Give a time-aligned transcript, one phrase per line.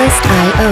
[0.00, 0.70] Musicless.io.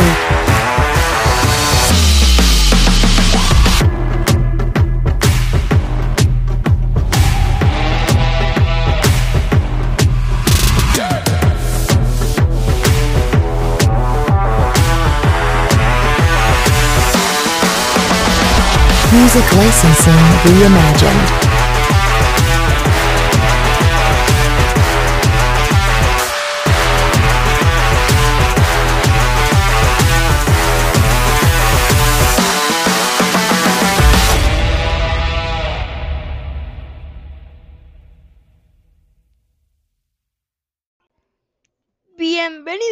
[19.12, 21.17] Music licensing reimagined.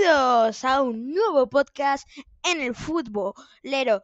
[0.06, 2.08] Bienvenidos a un nuevo podcast
[2.44, 4.02] en el futbolero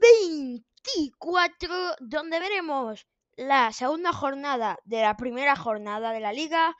[0.00, 6.76] 24, donde veremos la segunda jornada de la primera jornada de la liga.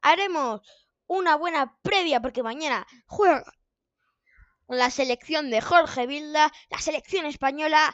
[0.00, 0.60] Haremos
[1.08, 3.42] una buena previa porque mañana juega
[4.68, 7.92] la selección de Jorge Vilda, la selección española,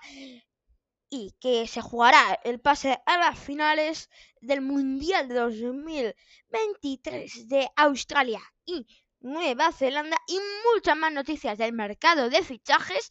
[1.09, 4.11] y que se jugará el pase a las finales
[4.43, 8.87] del Mundial de 2023 de Australia y
[9.21, 10.39] Nueva Zelanda y
[10.73, 13.11] muchas más noticias del mercado de fichajes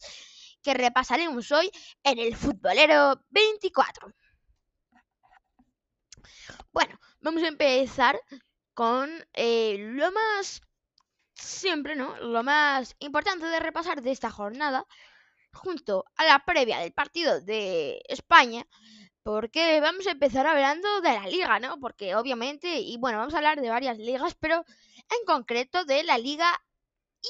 [0.62, 1.70] que repasaremos hoy
[2.02, 4.12] en el Futbolero 24.
[6.72, 8.20] Bueno, vamos a empezar
[8.74, 10.62] con eh, lo más
[11.34, 12.16] siempre, ¿no?
[12.18, 14.86] Lo más importante de repasar de esta jornada
[15.52, 18.66] junto a la previa del partido de España,
[19.32, 21.78] porque vamos a empezar hablando de la liga, ¿no?
[21.78, 24.64] Porque obviamente, y bueno, vamos a hablar de varias ligas, pero
[25.08, 26.60] en concreto de la liga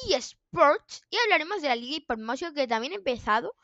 [0.09, 3.55] eSports y hablaremos de la liga Hypermotion que también ha empezado.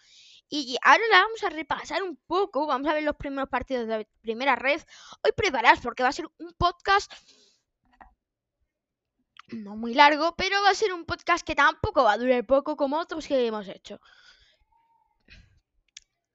[0.48, 3.98] Y ahora la vamos a repasar un poco, vamos a ver los primeros partidos de
[3.98, 4.80] la primera red.
[5.24, 7.12] Hoy preparaos porque va a ser un podcast
[9.48, 12.76] no muy largo, pero va a ser un podcast que tampoco va a durar poco
[12.76, 14.00] como otros que hemos hecho.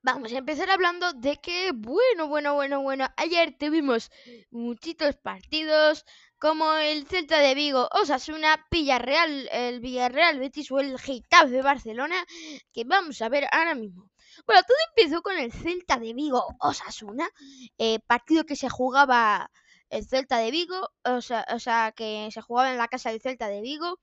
[0.03, 4.09] Vamos a empezar hablando de que, bueno, bueno, bueno, bueno, ayer tuvimos
[4.49, 6.05] muchitos partidos
[6.39, 12.25] como el Celta de Vigo, Osasuna, Villarreal, el Villarreal Betis o el Getafe de Barcelona,
[12.73, 14.09] que vamos a ver ahora mismo.
[14.47, 17.29] Bueno, todo empezó con el Celta de Vigo, Osasuna,
[17.77, 19.51] eh, partido que se jugaba
[19.89, 23.21] el Celta de Vigo, o sea, o sea, que se jugaba en la casa del
[23.21, 23.99] Celta de Vigo,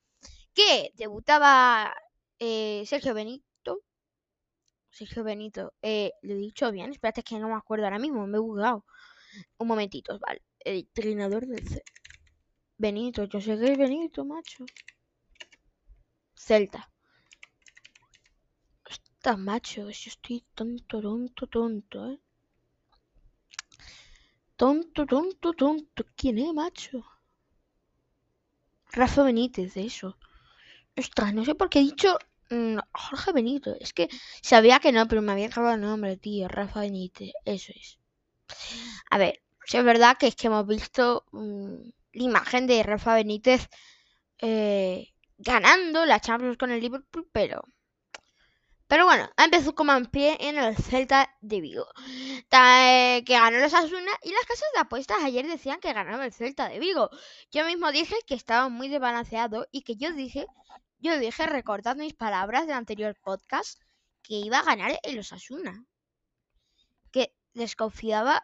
[0.55, 1.93] que debutaba
[2.39, 3.48] eh, Sergio Benito.
[4.99, 6.91] Sergio Benito, eh, ¿lo he dicho bien?
[6.91, 8.85] Espérate que no me acuerdo ahora mismo, me he bugado.
[9.59, 10.43] Un momentito, vale.
[10.59, 11.93] El entrenador del Celta.
[12.79, 14.67] Benito, yo sé que es Benito, macho.
[16.35, 16.91] Celta.
[18.91, 22.21] Está macho, yo estoy tonto, tonto, tonto, ¿eh?
[24.57, 26.05] Tonto, tonto, tonto.
[26.17, 27.05] ¿Quién es, macho?
[28.91, 30.19] Rafa Benítez, eso.
[30.97, 32.19] Ostras, no sé por qué he dicho
[32.51, 33.75] mm, Jorge Benito.
[33.81, 34.09] Es que
[34.43, 36.49] sabía que no, pero me había acabado el nombre, tío.
[36.49, 37.99] Rafa Benítez, eso es.
[39.11, 41.75] A ver, si es verdad que es que hemos visto mm,
[42.13, 43.69] la imagen de Rafa Benítez
[44.41, 47.63] eh, ganando la Champions con el Liverpool, pero
[48.89, 51.87] pero bueno, empezó como en pie en el Celta de Vigo,
[52.51, 56.33] eh, que ganó los Asuna y las casas de apuestas ayer decían que ganaba el
[56.33, 57.11] Celta de Vigo.
[57.53, 60.47] Yo mismo dije que estaba muy desbalanceado y que yo dije,
[60.99, 63.83] yo dije, recordad mis palabras del anterior podcast,
[64.23, 65.85] que iba a ganar el Osasuna,
[67.13, 68.43] que desconfiaba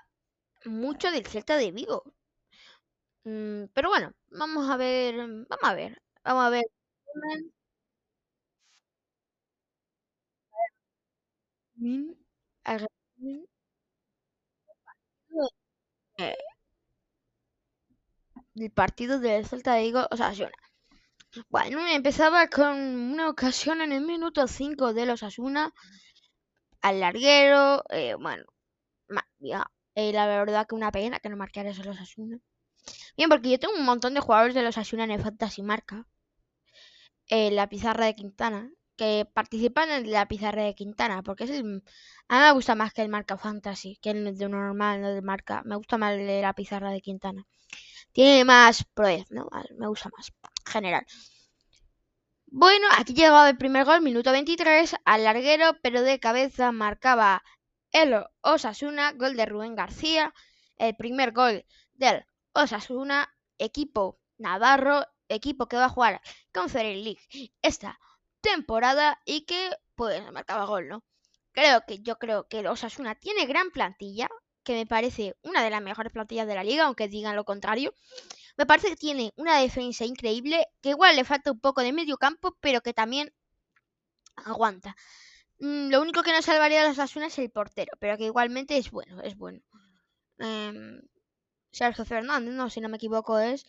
[0.67, 2.03] mucho del Celta de Vigo.
[3.25, 5.15] Mm, pero bueno, vamos a ver,
[5.49, 6.65] vamos a ver, vamos a ver.
[16.19, 16.35] Eh,
[18.53, 20.51] del partido del Celta de Vigo Osasuna.
[21.49, 25.73] Bueno, empezaba con una ocasión en el minuto 5 de los Osasuna
[26.83, 27.83] al larguero.
[27.91, 28.45] eh, bueno,
[29.97, 32.39] eh, la verdad que una pena que no marcara eso los Osasuna.
[33.17, 36.07] Bien, porque yo tengo un montón de jugadores de los Osasuna en el Fantasy Marca.
[37.29, 38.71] eh, la pizarra de Quintana.
[38.97, 41.23] Que participan en la pizarra de Quintana.
[41.23, 41.83] Porque es el,
[42.29, 43.97] a mí me gusta más que el Marca Fantasy.
[44.01, 45.63] Que el de normal, no de Marca.
[45.65, 47.47] Me gusta más el de la pizarra de Quintana.
[48.13, 49.49] Tiene más proez, ¿no?
[49.79, 50.33] Me gusta más.
[50.75, 51.07] General.
[52.47, 57.43] Bueno, aquí llegaba el primer gol, minuto 23, al larguero, pero de cabeza marcaba
[57.93, 60.35] el Osasuna, gol de Rubén García,
[60.77, 63.29] el primer gol del Osasuna,
[63.59, 66.21] equipo Navarro, equipo que va a jugar
[66.53, 67.99] Conference League esta
[68.41, 71.05] temporada y que pues marcaba gol, ¿no?
[71.53, 74.29] Creo que yo creo que el Osasuna tiene gran plantilla,
[74.65, 77.95] que me parece una de las mejores plantillas de la liga, aunque digan lo contrario.
[78.57, 82.17] Me parece que tiene una defensa increíble, que igual le falta un poco de medio
[82.17, 83.33] campo, pero que también
[84.37, 84.97] aguanta.
[85.59, 88.77] Mm, lo único que no salvaría a los Asuna es el portero, pero que igualmente
[88.77, 89.61] es bueno, es bueno.
[90.39, 91.01] Em,
[91.73, 93.67] Sergio Fernández, no, si no me equivoco es.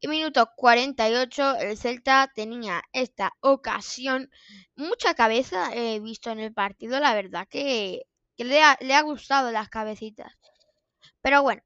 [0.00, 4.30] Y minuto 48, el Celta tenía esta ocasión.
[4.76, 8.02] Mucha cabeza he visto en el partido, la verdad que,
[8.36, 10.32] le, ha, le, ha, gustado las cabecitas.
[11.22, 11.62] Pero bueno.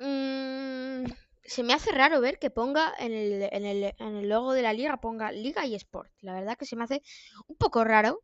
[0.00, 1.06] Mmm,
[1.48, 4.62] se me hace raro ver que ponga en el, en, el, en el, logo de
[4.62, 6.10] la liga, ponga Liga y Sport.
[6.20, 7.02] La verdad que se me hace
[7.46, 8.22] un poco raro,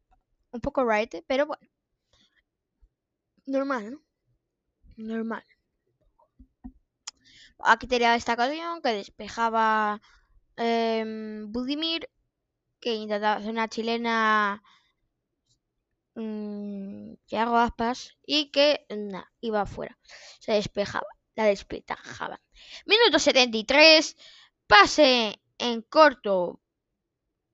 [0.52, 1.66] un poco right, pero bueno.
[3.46, 4.02] Normal, ¿no?
[4.96, 5.44] Normal.
[7.58, 10.00] Aquí tenía esta ocasión que despejaba
[10.56, 11.04] eh,
[11.48, 12.10] Budimir,
[12.80, 14.62] que intentaba hacer una chilena
[16.14, 19.98] mmm, que hago aspas y que nah, iba afuera.
[20.40, 22.40] Se despejaba, la despejaba.
[22.86, 24.16] Minuto 73,
[24.66, 26.60] pase en corto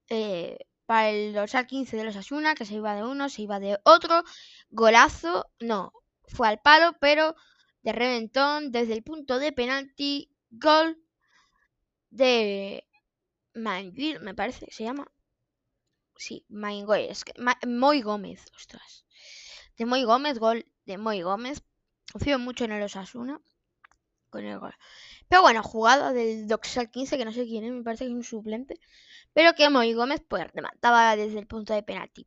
[0.08, 3.60] eh, para el dorsal 15 de los Asuna, que se iba de uno, se iba
[3.60, 4.24] de otro.
[4.70, 5.92] Golazo, no,
[6.26, 7.36] fue al palo, pero
[7.82, 10.30] de reventón desde el punto de penalti.
[10.50, 10.98] Gol
[12.10, 12.84] de
[13.54, 15.10] Manguil, me parece que se llama.
[16.16, 16.44] Sí,
[16.98, 17.32] es que,
[17.66, 19.06] Moy Gómez, ostras.
[19.76, 21.62] De Moy Gómez, gol de Moy Gómez.
[22.12, 23.40] Confío mucho en el Osasuna.
[24.30, 24.74] Con el gol.
[25.28, 28.16] Pero bueno, jugada del Doxal 15, que no sé quién es, me parece que es
[28.16, 28.80] un suplente.
[29.32, 32.26] Pero que Moy Gómez, pues, remataba desde el punto de penalti.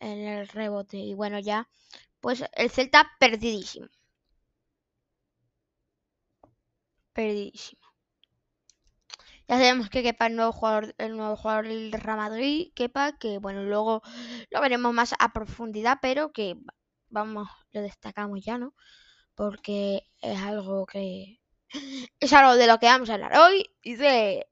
[0.00, 0.98] En el rebote.
[0.98, 1.68] Y bueno, ya,
[2.20, 3.88] pues el Celta perdidísimo.
[7.14, 7.82] Perdidísimo.
[9.48, 13.62] Ya sabemos que Kepa el nuevo jugador, el nuevo jugador del Real Madrid, que bueno,
[13.64, 14.02] luego
[14.50, 16.56] lo veremos más a profundidad, pero que
[17.10, 18.74] vamos, lo destacamos ya, ¿no?
[19.34, 21.40] Porque es algo que
[22.20, 24.46] es algo de lo que vamos a hablar hoy y de,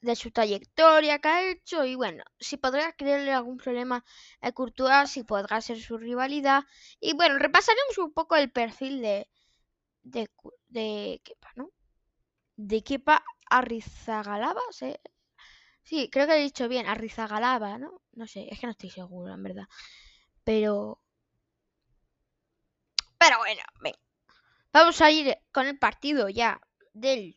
[0.00, 4.04] de su trayectoria que ha hecho y bueno, si podrá crearle algún problema
[4.40, 6.64] a Courtois, si podrá ser su rivalidad
[7.00, 9.28] y bueno, repasaremos un poco el perfil de
[10.02, 10.28] de,
[10.68, 11.70] de Kepa, ¿no?
[12.56, 14.94] De Kepa Arrizagalaba, ¿sí?
[15.84, 18.02] sí, creo que he dicho bien, Arrizagalaba, ¿no?
[18.12, 19.68] No sé, es que no estoy seguro, en verdad.
[20.44, 21.00] Pero
[23.18, 23.94] pero bueno, ven.
[24.72, 26.60] Vamos a ir con el partido ya
[26.94, 27.36] del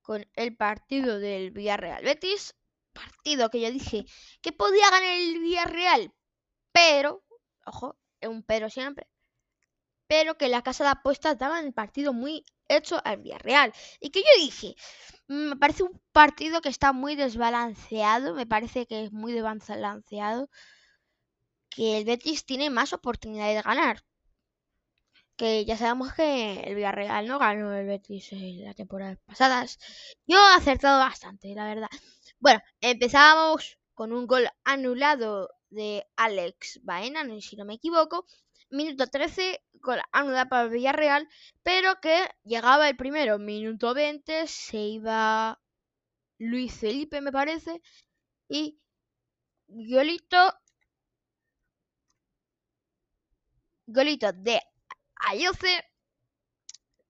[0.00, 2.54] con el partido del Villarreal Betis,
[2.92, 4.06] partido que yo dije
[4.40, 6.14] que podía ganar el Villarreal,
[6.72, 7.22] pero
[7.66, 9.06] ojo, es un pero siempre,
[10.06, 13.72] pero que la casa de apuestas daba el partido muy hecho al Villarreal.
[14.00, 14.74] Y que yo dije,
[15.28, 20.48] mm, me parece un partido que está muy desbalanceado, me parece que es muy desbalanceado,
[21.68, 24.02] que el Betis tiene más oportunidades de ganar
[25.40, 29.78] que ya sabemos que el Villarreal no ganó el Betis en las temporadas pasadas.
[30.26, 31.88] Yo he acertado bastante, la verdad.
[32.38, 38.26] Bueno, empezamos con un gol anulado de Alex Baena, si no me equivoco.
[38.68, 41.26] Minuto 13, gol anulado para el Villarreal,
[41.62, 43.38] pero que llegaba el primero.
[43.38, 45.58] Minuto 20, se iba
[46.36, 47.80] Luis Felipe, me parece.
[48.46, 48.78] Y
[49.68, 50.52] golito
[53.86, 54.60] golito de
[55.28, 55.84] Ayoce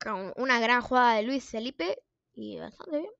[0.00, 2.02] con una gran jugada de Luis Felipe
[2.34, 3.10] y bastante bien.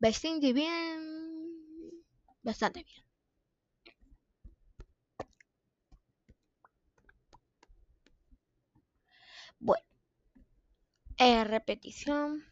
[0.00, 2.02] Bastante bien.
[2.42, 3.04] Bastante bien.
[9.60, 9.82] Bueno.
[11.18, 12.42] Eh, repetición.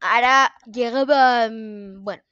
[0.00, 1.48] Ahora llegaba...
[1.48, 2.22] Mm, bueno.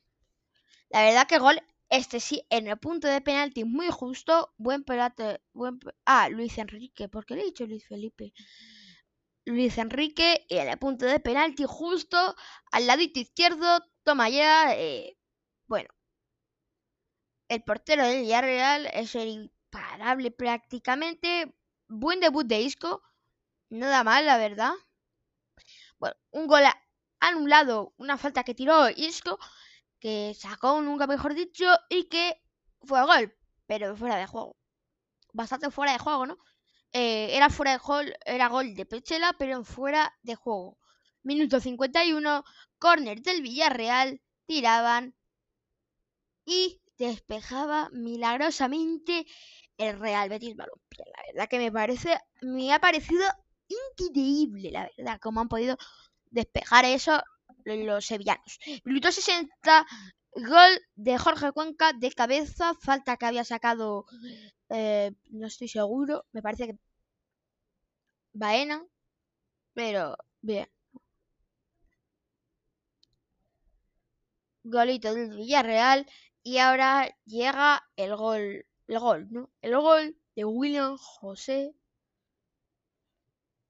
[0.90, 4.52] La verdad que gol este sí, en el punto de penalti muy justo.
[4.58, 5.40] Buen pelate.
[5.52, 7.08] Buen, ah, Luis Enrique.
[7.08, 8.32] ¿Por qué le he dicho Luis Felipe?
[9.44, 12.34] Luis Enrique y en el punto de penalti justo
[12.72, 13.80] al ladito izquierdo.
[14.02, 14.74] Toma ya.
[14.74, 15.16] Eh,
[15.66, 15.88] bueno.
[17.48, 21.54] El portero del Villarreal es el imparable prácticamente.
[21.88, 23.02] Buen debut de Isco.
[23.70, 24.72] Nada mal, la verdad.
[25.98, 26.64] Bueno, un gol
[27.20, 27.94] anulado.
[27.96, 29.38] Una falta que tiró Isco
[30.06, 32.40] que sacó, nunca mejor dicho, y que
[32.82, 33.34] fue gol,
[33.66, 34.56] pero fuera de juego.
[35.32, 36.38] Bastante fuera de juego, ¿no?
[36.92, 40.78] Eh, era fuera de gol, era gol de Pechela, pero fuera de juego.
[41.24, 42.44] Minuto 51,
[42.78, 45.16] córner del Villarreal, tiraban
[46.44, 49.26] y despejaba milagrosamente
[49.76, 51.04] el Real Betis Balompié.
[51.16, 53.24] La verdad que me parece, me ha parecido
[53.66, 55.76] increíble, la verdad, cómo han podido
[56.30, 57.20] despejar eso
[57.66, 58.58] los sevillanos.
[58.84, 59.86] Minuto 60,
[60.34, 64.06] gol de Jorge Cuenca de cabeza, falta que había sacado,
[64.70, 66.78] eh, no estoy seguro, me parece que
[68.32, 68.84] Baena,
[69.74, 70.68] pero bien.
[74.64, 76.06] golito del Villarreal
[76.42, 79.50] y ahora llega el gol, el gol, ¿no?
[79.62, 81.74] El gol de William José.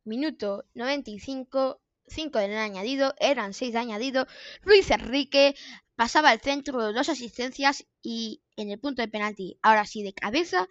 [0.05, 4.27] Minuto 95, 5 del añadido, eran 6 de añadido.
[4.63, 5.55] Luis Enrique
[5.97, 10.69] pasaba al centro, dos asistencias y en el punto de penalti, ahora sí de cabeza,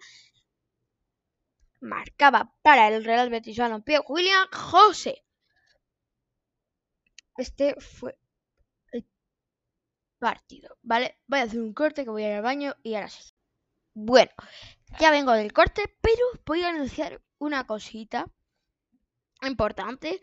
[1.80, 5.24] marcaba para el Real Betis Balompié William José.
[7.36, 8.18] Este fue
[8.92, 9.06] el
[10.18, 11.18] partido, ¿vale?
[11.26, 13.32] Voy a hacer un corte que voy a ir al baño y ahora sí.
[13.92, 14.32] Bueno,
[14.98, 18.26] ya vengo del corte, pero voy a anunciar una cosita
[19.42, 20.20] importante,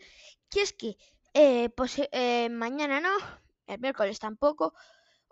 [0.54, 0.96] que es que
[1.34, 3.10] eh, pues, eh, mañana no,
[3.66, 4.72] el miércoles tampoco.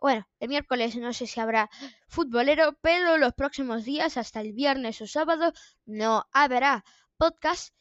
[0.01, 1.71] Bueno, el miércoles no sé si habrá
[2.09, 5.53] futbolero, pero los próximos días, hasta el viernes o sábado,
[5.87, 6.85] no habrá
[7.17, 7.73] podcast.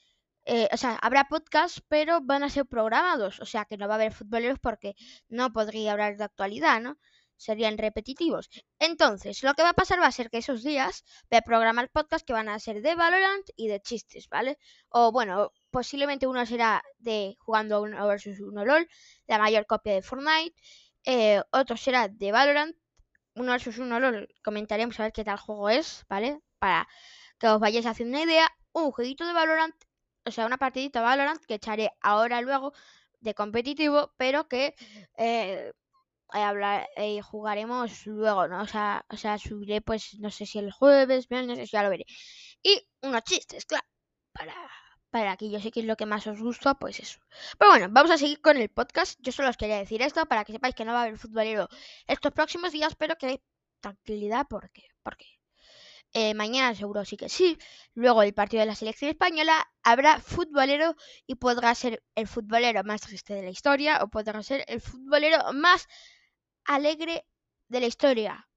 [0.46, 3.40] Eh, o sea, habrá podcast, pero van a ser programados.
[3.40, 4.96] O sea, que no va a haber futboleros porque
[5.28, 6.98] no podría hablar de actualidad, ¿no?
[7.42, 8.52] Serían repetitivos.
[8.78, 11.90] Entonces, lo que va a pasar va a ser que esos días voy a programar
[11.90, 14.60] podcast que van a ser de Valorant y de chistes, ¿vale?
[14.90, 18.88] O bueno, posiblemente uno será de jugando uno versus uno LOL,
[19.26, 20.56] la mayor copia de Fortnite.
[21.04, 22.76] Eh, otro será de Valorant,
[23.34, 24.28] uno versus uno LOL.
[24.44, 26.42] Comentaremos a ver qué tal juego es, ¿vale?
[26.60, 26.88] Para
[27.40, 28.52] que os vayáis haciendo una idea.
[28.72, 29.76] Un jueguito de Valorant,
[30.26, 32.74] o sea, una partidita de Valorant que echaré ahora luego
[33.20, 34.76] de competitivo, pero que
[35.18, 35.74] eh,
[36.32, 38.62] hablar, eh, jugaremos luego, ¿no?
[38.62, 41.90] O sea, o sea, subiré pues no sé si el jueves, no sé ya lo
[41.90, 42.06] veré.
[42.64, 43.86] Y unos chistes, claro,
[44.34, 44.56] para
[45.12, 47.20] para que yo sé que es lo que más os gusta, pues eso.
[47.60, 49.20] Pero bueno, vamos a seguir con el podcast.
[49.22, 51.68] Yo solo os quería decir esto para que sepáis que no va a haber futbolero
[52.08, 53.42] estos próximos días, pero que
[53.82, 55.26] tranquilidad porque, porque
[56.14, 57.58] eh, mañana seguro sí que sí.
[57.94, 60.96] Luego el partido de la selección española habrá futbolero
[61.28, 65.54] y podrá ser el futbolero más triste de la historia o podrá ser el futbolero
[65.54, 65.88] más
[66.66, 67.26] alegre
[67.70, 68.48] de la historia.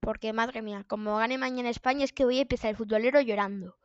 [0.00, 3.78] Porque madre mía, como gane mañana España es que voy a empezar el futbolero llorando.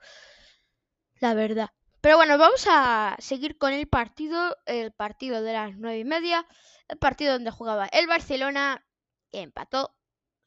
[1.20, 1.70] La verdad.
[2.02, 6.46] Pero bueno, vamos a seguir con el partido, el partido de las nueve y media,
[6.88, 8.86] el partido donde jugaba el Barcelona,
[9.32, 9.96] que empató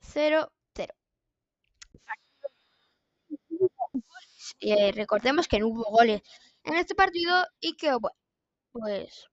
[0.01, 0.95] 0-0.
[4.61, 6.23] Eh, recordemos que no hubo goles
[6.65, 8.17] en este partido y que, bueno,
[8.73, 9.29] pues,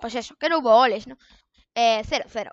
[0.00, 1.16] pues eso, que no hubo goles, ¿no?
[1.76, 2.46] 0-0.
[2.46, 2.50] Eh,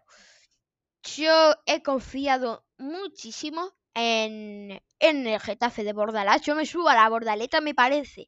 [1.03, 6.41] Yo he confiado muchísimo en, el Getafe de Bordalás.
[6.41, 8.27] Yo me subo a la Bordaleta, me parece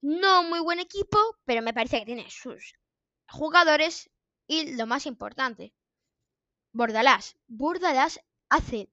[0.00, 2.74] no muy buen equipo, pero me parece que tiene sus
[3.28, 4.10] jugadores
[4.48, 5.72] y lo más importante,
[6.72, 7.36] Bordalás.
[7.46, 8.90] Bordalás hace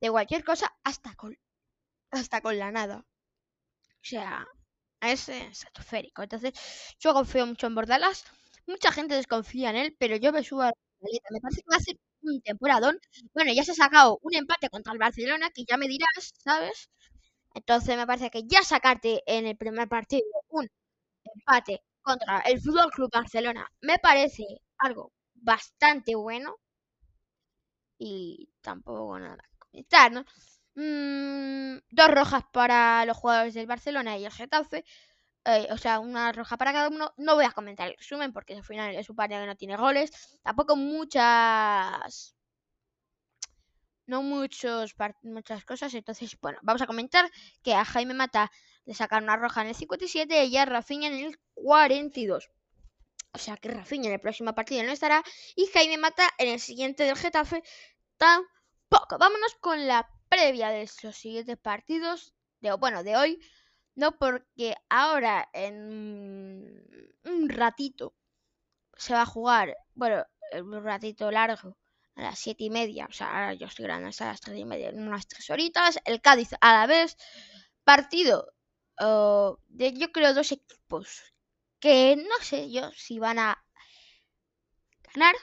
[0.00, 1.36] de cualquier cosa hasta con,
[2.10, 3.04] hasta con la nada.
[3.78, 4.46] O sea,
[5.00, 6.22] es estratosférico.
[6.22, 6.52] Entonces,
[7.00, 8.24] yo confío mucho en Bordalás.
[8.66, 11.28] Mucha gente desconfía en él, pero yo me subo a la Bordaleta.
[11.32, 12.98] Me parece que va a ser un temporadón.
[13.34, 16.88] Bueno, ya se ha sacado un empate contra el Barcelona, que ya me dirás, ¿sabes?
[17.54, 20.68] Entonces me parece que ya sacarte en el primer partido un
[21.24, 24.44] empate contra el Fútbol Club Barcelona me parece
[24.78, 26.56] algo bastante bueno.
[27.98, 30.24] Y tampoco nada que comentar, ¿no?
[30.76, 34.84] Mm, dos rojas para los jugadores del Barcelona y el Getafe.
[35.46, 37.12] Eh, o sea, una roja para cada uno.
[37.16, 39.76] No voy a comentar el resumen porque al final es un partido que no tiene
[39.76, 40.10] goles.
[40.42, 42.34] Tampoco muchas.
[44.06, 45.92] No muchos muchas cosas.
[45.94, 47.30] Entonces, bueno, vamos a comentar
[47.62, 48.50] que a Jaime Mata
[48.84, 52.50] le sacaron una roja en el 57 y a Rafinha en el 42.
[53.32, 55.22] O sea que Rafinha en el próximo partido no estará.
[55.56, 57.62] Y Jaime Mata en el siguiente del Getafe
[58.16, 59.18] tampoco.
[59.18, 62.34] Vámonos con la previa de los siguientes partidos.
[62.60, 63.40] De, bueno, de hoy.
[63.96, 65.76] No, porque ahora en
[67.24, 68.14] un ratito
[68.96, 70.24] se va a jugar, bueno,
[70.54, 71.76] un ratito largo,
[72.16, 74.64] a las siete y media, o sea, ahora yo estoy grabando a las tres y
[74.64, 77.16] media, en unas tres horitas, el Cádiz a la vez,
[77.84, 78.52] partido
[79.68, 81.22] de yo creo dos equipos
[81.80, 83.64] que no sé yo si van a
[85.14, 85.34] ganar,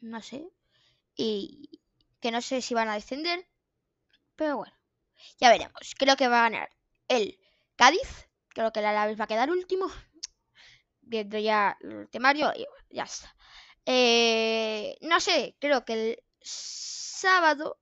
[0.00, 0.48] no sé,
[1.16, 1.80] y
[2.20, 3.46] que no sé si van a descender,
[4.36, 4.76] pero bueno,
[5.40, 6.70] ya veremos, creo que va a ganar
[7.08, 7.38] el
[7.76, 8.28] Cádiz.
[8.48, 9.88] Creo que el Alavés va a quedar último.
[11.02, 13.34] Viendo ya el temario, y ya está.
[13.84, 17.78] Eh, no sé, creo que el sábado.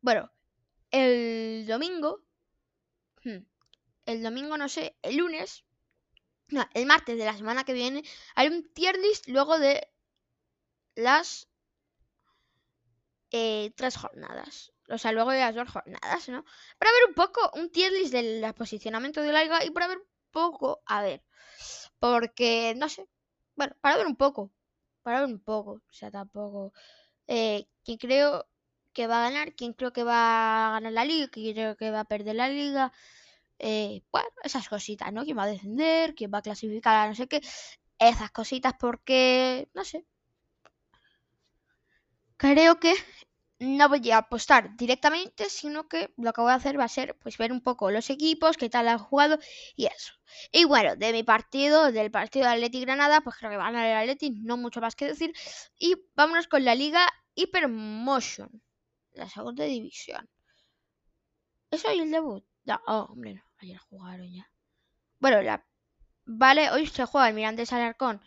[0.00, 0.30] Bueno,
[0.90, 2.22] el domingo.
[3.24, 3.44] Hmm,
[4.06, 5.64] el domingo, no sé, el lunes.
[6.48, 8.04] No, el martes de la semana que viene.
[8.36, 9.88] Hay un tier list luego de
[10.94, 11.48] las
[13.30, 16.44] eh, tres jornadas o sea, luego de las dos jornadas, ¿no?
[16.78, 19.98] Para ver un poco un tier list del posicionamiento de la liga y para ver
[19.98, 21.22] un poco, a ver,
[21.98, 23.08] porque, no sé,
[23.56, 24.52] bueno, para ver un poco,
[25.02, 26.72] para un poco, o sea, tampoco.
[27.28, 28.48] Eh, ¿Quién creo
[28.92, 29.54] que va a ganar?
[29.54, 31.28] ¿Quién creo que va a ganar la liga?
[31.28, 32.92] ¿Quién creo que va a perder la liga?
[33.58, 35.24] Eh, bueno, esas cositas, ¿no?
[35.24, 36.14] ¿Quién va a descender?
[36.14, 37.40] ¿Quién va a clasificar no sé qué?
[37.98, 40.06] Esas cositas porque, no sé.
[42.38, 42.94] Creo que
[43.58, 47.16] no voy a apostar directamente, sino que lo que voy a hacer va a ser
[47.18, 49.38] pues ver un poco los equipos, qué tal han jugado
[49.76, 50.12] y eso.
[50.52, 53.72] Y bueno, de mi partido, del partido de Atleti Granada, pues creo que van a
[53.72, 55.32] ganar el Atleti, no mucho más que decir.
[55.78, 58.62] Y vámonos con la Liga Hypermotion,
[59.12, 60.28] la segunda división.
[61.70, 62.44] ¿Eso hoy el debut?
[62.64, 64.50] No, oh, hombre, no, ayer jugaron ya.
[65.18, 65.64] Bueno, la...
[66.26, 68.20] Vale, hoy se juega el Mirantes Alarcón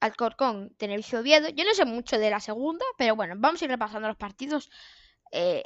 [0.00, 1.48] Alcorcón, Tenerife Oviedo.
[1.50, 4.70] Yo no sé mucho de la segunda, pero bueno, vamos a ir repasando los partidos.
[5.30, 5.64] Eh,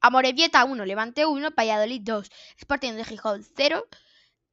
[0.00, 3.86] Amorebieta 1, Levante 1, Valladolid 2, Sporting de Gijón 0,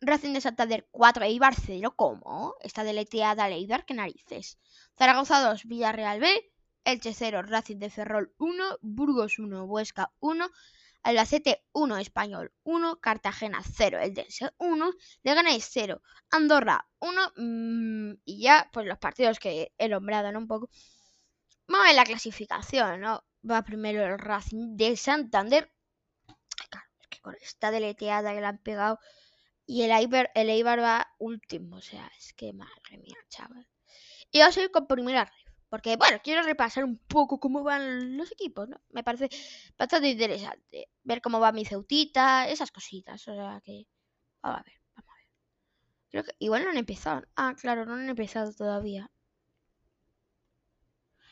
[0.01, 1.93] Racing de Santander 4, Eibar 0.
[1.95, 2.55] ¿Cómo?
[2.61, 4.57] Está deleteada la Eibar, qué narices.
[4.97, 6.51] Zaragoza 2, Villarreal B,
[6.85, 10.49] Elche 0, Racing de Ferrol 1, Burgos 1, Huesca 1,
[11.03, 14.91] Albacete 1, Español 1, Cartagena 0, Eldense 1,
[15.24, 20.39] Leganés 0, Andorra 1 mmm, y ya pues los partidos que he nombrado ¿no?
[20.39, 20.70] un poco.
[21.67, 23.24] Vamos a ver la clasificación, ¿no?
[23.50, 25.72] Va primero el Racing de Santander.
[26.70, 29.00] Claro, es que con esta deleteada que le han pegado.
[29.65, 33.67] Y el Eibar, el Eibar va último, o sea, es que madre mía, chaval.
[34.31, 35.31] Y a ir con primera.
[35.71, 38.81] Porque, bueno, quiero repasar un poco cómo van los equipos, ¿no?
[38.89, 39.29] Me parece
[39.77, 43.25] bastante interesante ver cómo va mi Ceutita, esas cositas.
[43.29, 43.87] O sea que.
[44.41, 45.25] Vamos a ver, vamos a ver.
[46.09, 47.25] Creo que igual no han empezado.
[47.37, 49.09] Ah, claro, no han empezado todavía.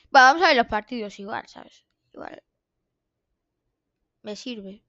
[0.09, 1.85] Vamos a ver los partidos igual, ¿sabes?
[2.13, 2.41] Igual.
[4.21, 4.81] Me sirve.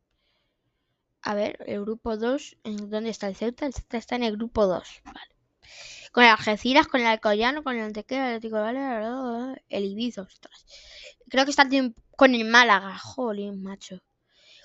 [1.23, 2.57] A ver, el grupo 2.
[2.63, 3.67] ¿Dónde está el Ceuta?
[3.67, 5.01] El Ceuta está en el grupo 2.
[5.05, 5.35] Vale
[6.11, 10.27] con el Algeciras, con el Alcoyano, con el Antequera, el de el Ibiza,
[11.29, 11.69] Creo que está
[12.17, 14.01] con el Málaga, jolín, macho.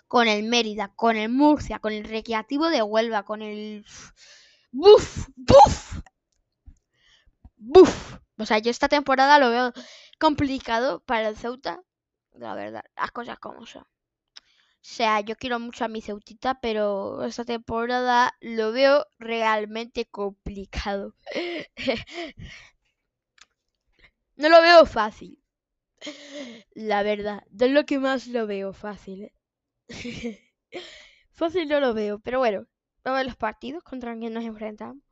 [0.07, 3.85] Con el Mérida, con el Murcia, con el Recreativo de Huelva, con el...
[4.71, 5.27] ¡Buf!
[5.35, 5.99] ¡Buf!
[7.57, 8.17] ¡Buf!
[8.37, 9.73] O sea, yo esta temporada lo veo
[10.19, 11.81] complicado para el Ceuta.
[12.33, 13.85] La verdad, las cosas como son.
[14.87, 21.15] Sea, yo quiero mucho a mi Ceutita, pero esta temporada lo veo realmente complicado.
[24.37, 25.39] no lo veo fácil.
[26.75, 29.31] La verdad, es lo que más lo veo fácil.
[31.31, 32.67] fácil no lo veo, pero bueno,
[33.03, 35.03] vamos a ver los partidos contra quien nos enfrentamos.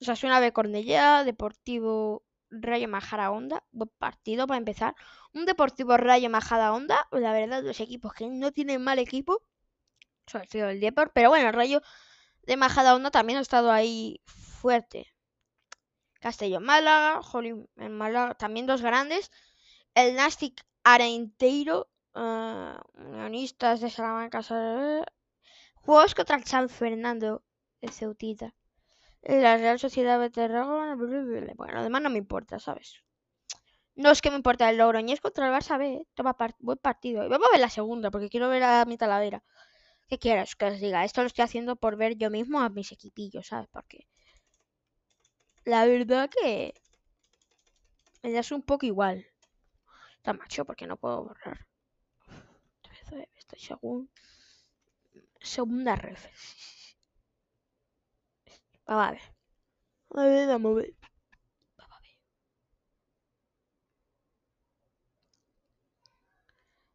[0.00, 4.94] O sea, suena de Cornellá, Deportivo Rayo Majara Onda, buen partido para empezar.
[5.32, 9.42] Un Deportivo Rayo Majada Onda, la verdad, los equipos que no tienen mal equipo,
[10.26, 11.82] sobre todo el Deport, pero bueno, el Rayo
[12.42, 15.06] de Majada Onda también ha estado ahí fuerte.
[16.20, 19.30] Castellón Málaga, Jolín en Málaga, también dos grandes.
[19.94, 24.42] El Nastic Arenteiro, uh, Unionistas de Salamanca,
[25.74, 27.42] juegos contra el San Fernando
[27.80, 28.54] de Ceutita
[29.22, 30.94] la Real Sociedad de Tarragona.
[30.94, 33.02] Bueno, además no me importa, ¿sabes?
[33.94, 36.06] No es que me importa el Logroñés contra el Barça B.
[36.14, 37.24] Toma buen partido.
[37.24, 39.42] Y vamos a ver la segunda, porque quiero ver a mi talavera.
[40.08, 41.04] ¿Qué quieras que os diga?
[41.04, 43.68] Esto lo estoy haciendo por ver yo mismo a mis equipillos, ¿sabes?
[43.72, 44.06] Porque
[45.64, 46.74] la verdad que
[48.22, 49.26] me das un poco igual.
[50.16, 51.66] Está macho, porque no puedo borrar.
[53.36, 54.10] Estoy según
[55.40, 56.26] segunda ref.
[58.86, 59.22] Vamos a ver.
[60.16, 60.94] A ver, vamos a ver.
[61.78, 62.10] Vamos a ver.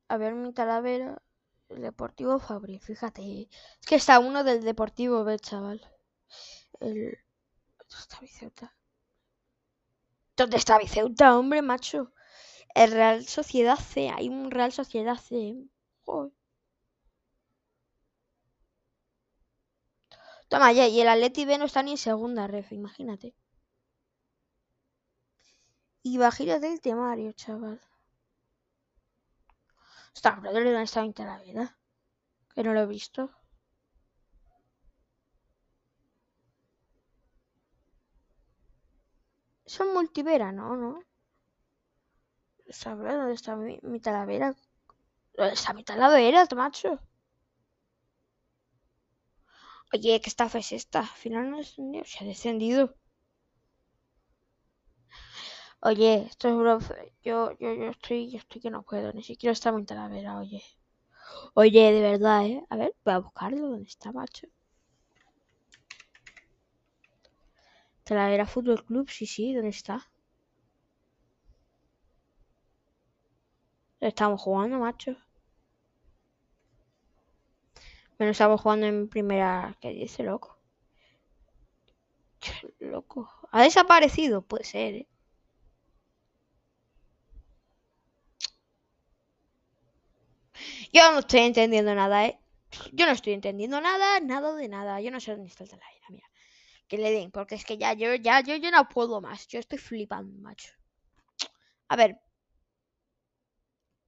[0.09, 1.21] A ver mi talavera.
[1.69, 3.49] El Deportivo Fabri, fíjate.
[3.79, 5.79] Es que está uno del Deportivo B, chaval.
[6.79, 7.17] El...
[7.79, 8.73] ¿Dónde está Viceuta?
[10.35, 12.11] ¿Dónde está Viceuta, hombre, macho?
[12.75, 14.09] El Real Sociedad C.
[14.09, 15.55] Hay un Real Sociedad C.
[16.01, 16.33] Joder.
[20.51, 23.33] Toma ya, y el Atleti B no está ni en segunda ref, imagínate.
[26.03, 27.81] Imagínate el temario, chaval.
[30.15, 31.75] Está, pero ¿dónde está mi la?
[32.53, 33.31] Que no lo he visto.
[39.65, 40.75] Son multivera, ¿no?
[40.77, 40.99] ¿No?
[42.81, 44.55] ¿Sabrá dónde está mi, mi talavera?
[45.37, 46.99] ¿Dónde está mi talavera, macho?
[49.93, 50.99] Oye, ¿qué estafa es esta?
[51.01, 52.95] Al final no descendió, se ha descendido.
[55.81, 56.79] Oye, esto es bro.
[57.23, 60.63] Yo, yo, yo estoy, yo estoy que no puedo, ni siquiera está muy talavera, oye.
[61.55, 62.63] Oye, de verdad, eh.
[62.69, 64.47] A ver, voy a buscarlo, ¿dónde está, macho?
[68.03, 69.95] Talavera Fútbol Club, sí, sí, ¿dónde está?
[74.01, 75.15] Estamos jugando, macho.
[78.21, 79.75] Bueno, estamos jugando en primera.
[79.81, 80.55] ¿Qué dice, loco?
[82.79, 83.27] Loco.
[83.51, 84.43] ¿Ha desaparecido?
[84.43, 85.07] Puede ser, ¿eh?
[90.93, 92.39] Yo no estoy entendiendo nada, ¿eh?
[92.93, 95.01] Yo no estoy entendiendo nada, nada de nada.
[95.01, 96.27] Yo no sé dónde está el aire, mira.
[96.87, 99.47] Que le den, porque es que ya yo, ya, yo, yo no puedo más.
[99.47, 100.71] Yo estoy flipando, macho.
[101.89, 102.19] A ver.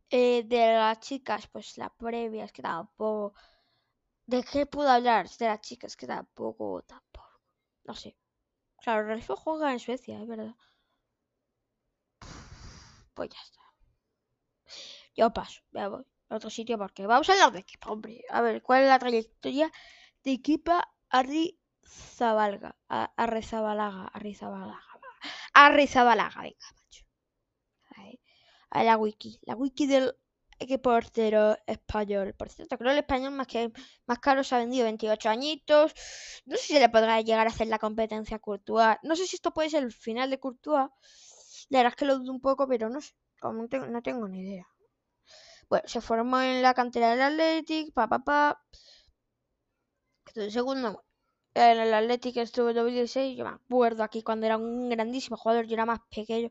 [0.10, 3.34] Eh, de las chicas, pues la previa, es que tampoco.
[4.26, 5.30] ¿De qué puedo hablar?
[5.30, 7.42] De las chicas, que tampoco, tampoco.
[7.86, 8.18] No sé.
[8.82, 10.56] Claro, Ralfo juega en Suecia, es verdad.
[13.16, 13.62] Pues ya está.
[15.16, 18.24] Yo paso, me voy a otro sitio porque vamos a hablar de equipo, hombre.
[18.30, 19.72] A ver, ¿cuál es la trayectoria
[20.24, 22.76] de equipa Arrizabalaga?
[22.88, 24.82] Arrizabalaga, Arrizabalaga.
[25.54, 27.06] Arrizabalaga, venga, macho.
[28.72, 30.16] A la wiki, la wiki del
[30.64, 32.34] equipo portero español.
[32.36, 33.72] Por cierto, creo que el español más que
[34.06, 35.94] más caro se ha vendido 28 añitos.
[36.46, 38.98] No sé si le podrá llegar a hacer la competencia a Courtois.
[39.04, 40.90] No sé si esto puede ser el final de Courtois.
[41.70, 43.14] La verdad es que lo dudo un poco, pero no sé.
[43.42, 44.68] No tengo, no tengo ni idea.
[45.70, 48.62] Bueno, se formó en la cantera del Athletic, pa, pa, pa.
[50.28, 51.04] Entonces, segundo,
[51.54, 53.38] en el Athletic estuvo en 2016.
[53.38, 56.50] Yo me acuerdo aquí cuando era un grandísimo jugador, yo era más pequeño.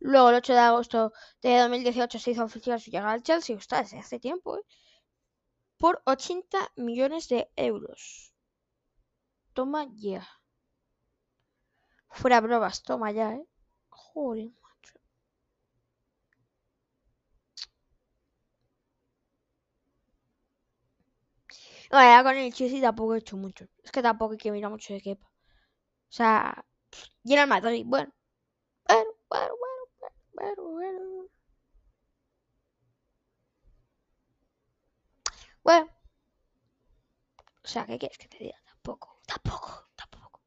[0.00, 3.56] Luego, el 8 de agosto de 2018 se hizo oficial su llegada al Chelsea.
[3.56, 4.62] Está desde hace tiempo, ¿eh?
[5.78, 8.34] Por 80 millones de euros.
[9.54, 10.22] Toma ya.
[12.18, 13.46] Fuera bromas, toma ya, ¿eh?
[13.90, 14.50] Joder.
[21.90, 23.66] No, con el Chelsea tampoco he hecho mucho.
[23.82, 25.26] Es que tampoco hay que mirar mucho de quepa.
[26.10, 26.64] O sea,
[27.24, 27.84] llena el Madrid.
[27.86, 28.12] Bueno, bueno, bueno,
[30.36, 31.28] bueno,
[35.62, 35.88] bueno.
[37.66, 38.58] O sea, ¿qué quieres que te diga?
[38.64, 40.40] Tampoco, tampoco, tampoco.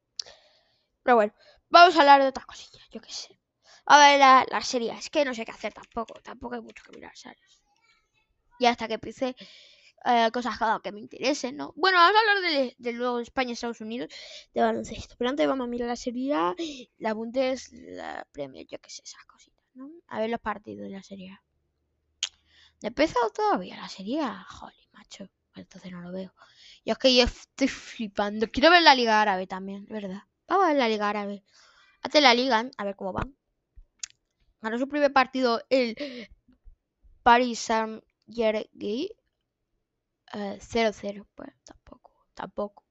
[1.04, 1.34] Pero bueno,
[1.70, 3.38] vamos a hablar de otra cosilla, yo qué sé.
[3.86, 4.92] A ver, la, la serie.
[4.94, 6.14] Es que no sé qué hacer tampoco.
[6.22, 7.40] Tampoco hay mucho que mirar, ¿sabes?
[8.60, 9.36] Y hasta que empiece
[10.06, 11.74] eh, cosas que me interesen, ¿no?
[11.78, 14.10] Bueno, vamos a hablar de, de luego España-Estados Unidos
[14.54, 15.16] de baloncesto.
[15.18, 16.36] Pero antes vamos a mirar la Serie
[17.00, 19.59] la Bundes, la Premier, yo qué sé, esas cositas,
[20.08, 21.44] A ver los partidos de la Serie A.
[22.82, 24.22] ¿No he empezado todavía la Serie?
[24.48, 25.30] Joder, macho.
[25.56, 26.34] Entonces no lo veo.
[26.84, 28.50] Y es que yo estoy flipando.
[28.50, 30.24] Quiero ver la Liga Árabe también, ¿verdad?
[30.48, 31.44] Vamos a ver la Liga Árabe.
[32.02, 33.36] Hazte la Liga, a ver cómo van.
[34.62, 35.96] Ganó su primer partido el
[37.24, 39.10] Paris Saint-Germain
[40.32, 42.86] 0-0, pues tampoco, tampoco.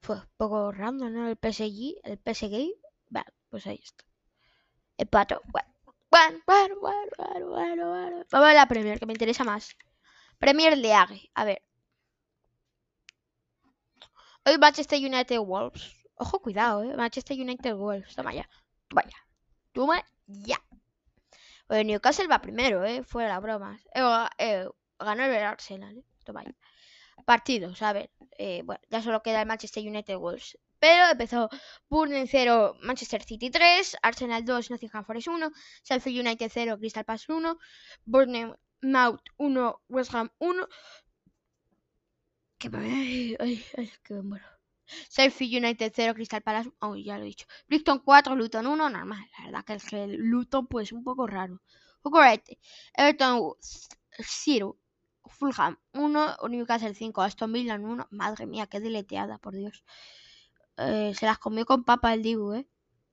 [0.00, 1.28] Pues poco random, ¿no?
[1.28, 2.72] El PSG, el PSG,
[3.08, 4.04] vale, pues ahí está.
[4.96, 5.67] El pato, bueno,
[6.10, 8.24] bueno, bueno, bueno, bueno, bueno.
[8.30, 9.76] Vamos a la Premier, que me interesa más.
[10.38, 11.62] Premier League, a ver.
[14.44, 15.94] Hoy Manchester United Wolves.
[16.16, 16.96] Ojo, cuidado, eh.
[16.96, 18.14] Manchester United Wolves.
[18.14, 18.48] Toma ya.
[18.88, 19.16] Toma ya.
[19.72, 20.58] Toma ya.
[21.68, 23.02] Bueno, Newcastle va primero, eh.
[23.04, 23.78] Fuera la broma.
[23.94, 24.02] Eh,
[24.38, 24.68] eh,
[24.98, 26.54] ganó el Arsenal, eh.
[27.24, 28.10] Partidos, a ver.
[28.38, 30.58] Eh, bueno, ya solo queda el Manchester United Wolves.
[30.78, 31.48] Pero empezó
[31.88, 35.50] Burnley 0, Manchester City 3, Arsenal 2, Nottingham Forest 1,
[35.84, 37.58] Sheffield United 0, Crystal Palace 1,
[38.04, 40.68] Bournemouth 1, West Ham 1.
[42.58, 44.46] Que ay, ay, ay, qué bueno.
[45.10, 47.46] Sheffield United 0, Crystal Palace, oh, ya lo he dicho.
[47.66, 49.26] Brighton 4, Luton 1, normal.
[49.38, 51.60] La verdad que el Luton pues un poco raro.
[52.04, 52.58] Rete.
[52.94, 53.54] Everton
[54.18, 54.78] 0,
[55.26, 58.08] Fulham 1, Newcastle 5, Aston Villa 1.
[58.10, 59.84] Madre mía, qué deleteada, por Dios.
[60.78, 62.66] Eh, se las comió con papa el Dibu, ¿eh?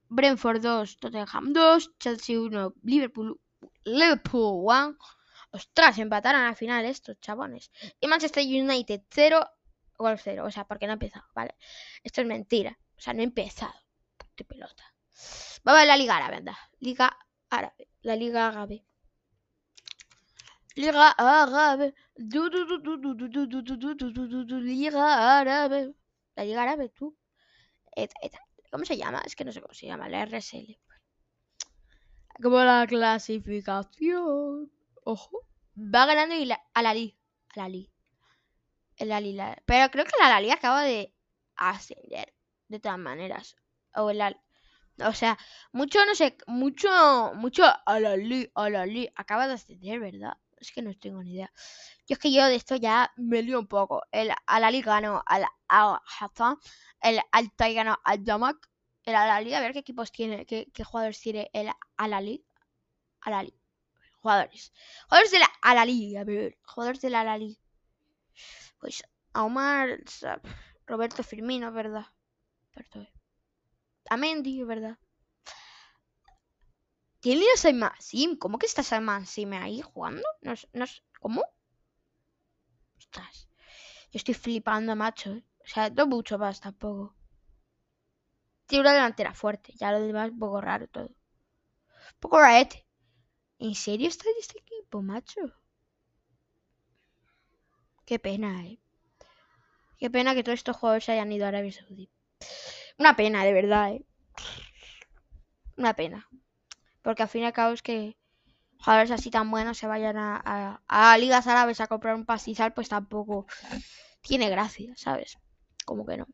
[0.08, 3.40] Brentford 2, Tottenham 2, Chelsea 1, Liverpool,
[3.84, 4.98] Liverpool 1.
[5.52, 7.72] Ostras, empataron al final estos chabones.
[8.00, 9.50] Y Manchester United 0,
[9.98, 10.46] Golf 0.
[10.46, 11.56] O sea, porque no ha empezado, ¿vale?
[12.04, 12.78] Esto es mentira.
[12.98, 13.74] O sea, no he empezado.
[14.38, 14.84] De pelota.
[15.64, 16.58] Vamos a la Liga Árabe, anda.
[16.80, 17.18] Liga
[17.50, 17.90] Árabe.
[18.02, 18.86] La Liga Árabe.
[20.76, 21.94] Liga árabe.
[24.60, 25.96] Liga árabe.
[26.36, 27.16] La Liga árabe, tú.
[28.72, 29.22] ¿Cómo se llama?
[29.26, 30.10] Es que no sé cómo se llama.
[30.10, 30.78] La RSL.
[32.42, 34.72] Como la clasificación.
[35.04, 35.40] Ojo.
[35.78, 37.18] Va ganando y la, a la Li.
[37.56, 37.96] A la Li.
[38.98, 41.14] El Ali, pero creo que la Lali acaba de
[41.56, 42.34] ascender.
[42.68, 43.56] De todas maneras.
[43.94, 44.22] O el
[45.04, 45.38] O sea,
[45.72, 49.10] mucho, no sé, mucho, mucho a la Li, a la Li.
[49.16, 50.38] Acaba de ascender, ¿verdad?
[50.58, 51.52] Es que no tengo ni idea.
[52.08, 54.04] Yo es que yo de esto ya me lío un poco.
[54.12, 56.00] El Alali ganó al Al
[57.02, 58.70] el Altai ganó al Damak,
[59.04, 62.46] el Alali, a ver qué equipos tiene, qué, jugadores tiene el Alali.
[63.22, 63.54] Alali.
[64.22, 64.74] jugadores.
[65.10, 67.60] Jugadores de la Alali, a ver, jugadores de la Alali.
[68.80, 70.00] Pues Omar,
[70.88, 72.08] Roberto Firmino, ¿verdad?
[72.74, 73.10] Perdón.
[74.10, 74.98] A Mendy, ¿verdad?
[77.26, 78.38] ¿Tiene a Salman Sim?
[78.38, 80.24] ¿Cómo que está Salman Sim ahí jugando?
[80.42, 81.44] No, es- no, es- ¿Cómo?
[83.00, 83.48] Ostras.
[84.12, 85.32] Yo estoy flipando, macho.
[85.66, 87.16] O sea, no mucho más tampoco.
[88.68, 89.74] Tiene una delantera fuerte.
[89.76, 91.08] Ya lo demás un poco raro todo.
[91.08, 91.16] Un
[92.20, 92.86] poco raete.
[93.60, 95.42] ¿En serio está en este equipo, macho?
[98.06, 98.80] Qué pena, eh.
[100.00, 102.10] Qué pena que todos estos jugadores hayan ido a Arabia Saudí.
[103.00, 104.06] Una pena, de verdad, eh.
[105.78, 106.28] Una pena.
[107.06, 108.18] Porque al fin y al cabo es que
[108.80, 113.46] jugadores así tan buenos se vayan a, ligas árabes a comprar un pastizal, pues tampoco
[114.22, 115.38] tiene gracia, ¿sabes?
[115.86, 116.26] Como que no.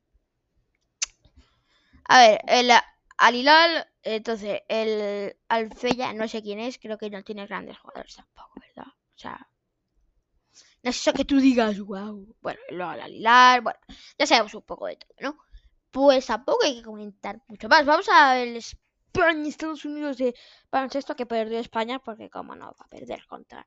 [2.05, 2.71] A ver, el
[3.17, 8.15] Al Hilal, entonces, el Alfeya, no sé quién es, creo que no tiene grandes jugadores
[8.15, 8.93] tampoco, ¿verdad?
[8.93, 9.49] O sea,
[10.84, 12.34] no es eso que tú digas, wow.
[12.39, 13.79] Bueno, luego Al Hilal, bueno,
[14.17, 15.38] ya sabemos un poco de todo, ¿no?
[15.91, 17.86] Pues tampoco hay que comentar mucho más.
[17.86, 18.62] Vamos a ver
[19.13, 20.34] España, Estados Unidos de
[20.71, 23.65] baloncesto que perdió España, porque cómo no va a perder contra.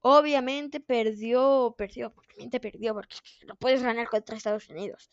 [0.00, 5.10] Obviamente perdió, perdió, obviamente perdió, porque no puedes ganar contra Estados Unidos.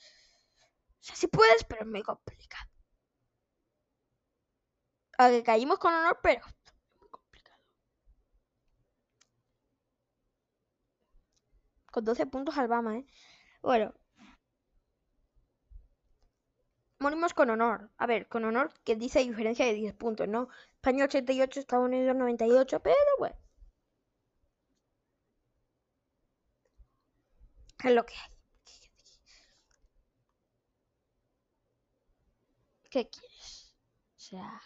[1.01, 2.69] O sea, sí puedes, pero es muy complicado.
[5.17, 6.41] A que caímos con honor, pero
[6.99, 7.59] muy complicado.
[11.91, 13.05] Con 12 puntos Alabama, ¿eh?
[13.61, 13.93] Bueno.
[16.99, 17.89] Morimos con honor.
[17.97, 20.49] A ver, con honor que dice diferencia de 10 puntos, ¿no?
[20.75, 23.35] España 88, Estados Unidos 98, pero bueno.
[27.85, 28.29] Es lo que hay.
[32.89, 33.75] ¿Qué quieres?
[34.17, 34.61] O sea...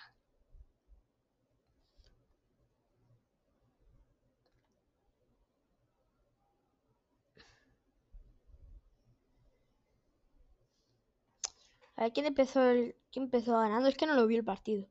[12.00, 13.88] A ver quién empezó el, quién empezó ganando.
[13.90, 14.88] Es que no lo vi el partido.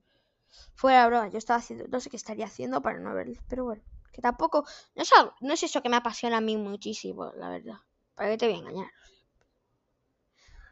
[0.75, 3.40] Fuera broma, yo estaba haciendo, no sé qué estaría haciendo para no verlo.
[3.49, 4.64] Pero bueno, que tampoco,
[4.97, 7.79] no es, algo- no es eso que me apasiona a mí muchísimo, la verdad.
[8.16, 8.90] ¿Para qué te voy a engañar?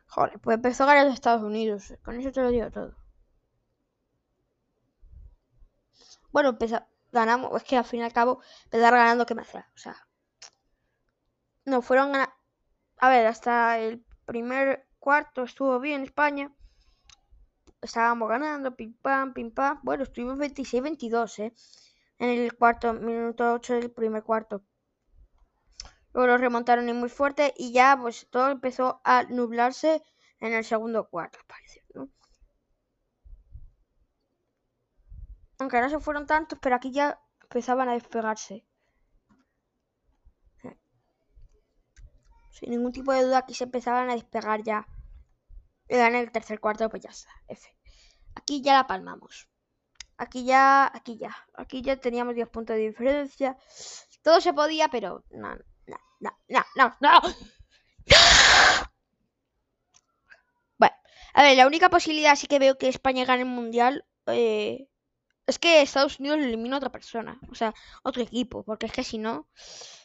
[0.09, 1.95] Joder, pues empezó a ganar Estados Unidos.
[2.03, 2.97] Con eso te lo digo todo.
[6.31, 9.69] Bueno, empezó, ganamos, es que al fin y al cabo, empezar ganando, ¿qué me hacía?
[9.75, 9.97] O sea,
[11.67, 12.33] no, fueron gana-
[12.99, 16.53] A ver, hasta el primer cuarto estuvo bien España.
[17.81, 19.79] Estábamos ganando, pim pam, pim pam.
[19.85, 21.55] Bueno, estuvimos 26-22, ¿eh?
[22.19, 24.65] En el cuarto, minuto 8 del primer cuarto.
[26.13, 30.03] Luego lo remontaron y muy fuerte y ya pues todo empezó a nublarse
[30.41, 31.85] en el segundo cuarto, parece.
[35.61, 38.67] Aunque no se fueron tantos, pero aquí ya empezaban a despegarse.
[42.51, 44.89] Sin ningún tipo de duda aquí se empezaban a despegar ya.
[45.89, 47.31] Y en el tercer cuarto, pues ya está.
[47.49, 47.69] F.
[48.35, 49.49] Aquí ya la palmamos.
[50.19, 51.37] Aquí ya, aquí ya.
[51.55, 53.57] Aquí ya teníamos 10 puntos de diferencia.
[54.23, 55.55] Todo se podía, pero no,
[55.87, 57.21] no, no, no, no, no.
[60.79, 60.95] Bueno,
[61.35, 64.89] a ver, la única posibilidad sí que veo que España gane el mundial eh,
[65.47, 67.73] es que Estados Unidos le elimine a otra persona, o sea,
[68.03, 69.49] otro equipo, porque es que si no,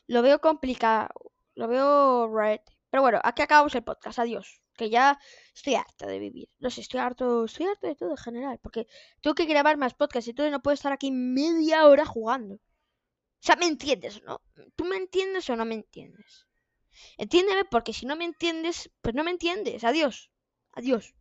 [0.08, 1.10] lo veo complicado,
[1.56, 2.62] lo veo red.
[2.90, 5.20] Pero bueno, aquí acabamos el podcast, adiós, que ya
[5.54, 8.88] estoy harta de vivir, no sé, estoy harto, estoy harto de todo en general, porque
[9.22, 12.56] tengo que grabar más podcasts, entonces no puedo estar aquí media hora jugando.
[12.56, 14.42] O sea, ¿me entiendes, no?
[14.76, 16.48] ¿Tú me entiendes o no me entiendes?
[17.18, 19.84] Entiéndeme, porque si no me entiendes, pues no me entiendes.
[19.84, 20.30] Adiós.
[20.74, 21.14] Adiós.